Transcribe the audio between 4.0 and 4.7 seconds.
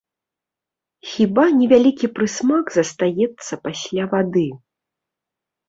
вады.